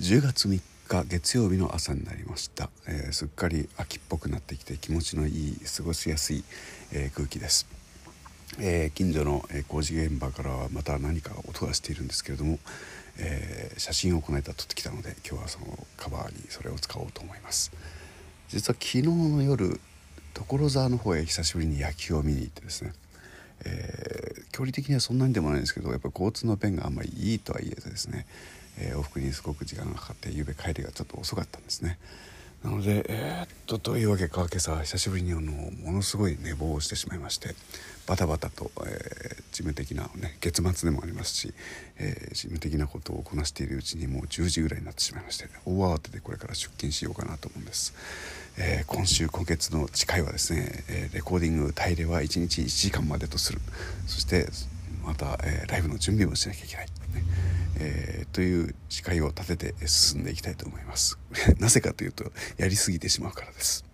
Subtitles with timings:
[0.00, 6.42] 10月3日月曜日の朝になりました、えー、すっかり秋っぽくなってきて気持ちのいい過ごしやすい、
[6.90, 7.66] えー、空気です、
[8.58, 12.58] えー、近所の、え工事現場からはまた何か音がしているんですけれども、
[13.18, 17.70] え写真をこの間撮ってきたので今日はそのカバーにそれを使おうと思います。
[18.48, 19.78] 実は昨日の夜
[20.32, 22.94] 所沢の方へ久しぶりに野球を見に行ってですね
[23.64, 28.26] えー、距離的にはそんなにでもないんですけどやっぱ交通の便があんまりいいとは言えですね、
[28.80, 31.98] えー、往復にすごく時間がかかって夕べ帰りがちょっと遅かったんですね。
[32.64, 37.54] なのでえー、っとどういうわけか今朝久しぶりにあのものすごい寝坊をしてしまいまして
[38.06, 41.54] バタバタと、えー、事務的な、ね、月末でもありますし、
[41.96, 47.94] えー、事務的なことをこなしているうちにもう10時ぐらいになってしまいまして大慌てでこれから出勤しようかなと思うんです、
[48.58, 53.60] えー、今週今月の誓いはですね、えレコーディングタイレは1日1時間までとする。
[54.06, 54.48] そして
[55.02, 56.90] また、えライブの準備もしなきゃいけない、ね。
[57.80, 61.18] えー、という誓いを立てて進んでいきたいと思います。
[61.58, 63.89] なぜかというとやりすぎてしまうからです。